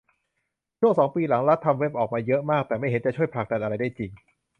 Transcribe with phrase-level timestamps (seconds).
[0.79, 4.11] ช่วงสองปีหลัง รัฐทำเว็บออกมาเยอะมาก แต่ไม่เห็นมันจะช่วยผลักดันอะไรได้จริง